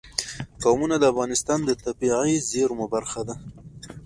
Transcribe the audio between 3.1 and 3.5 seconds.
ده.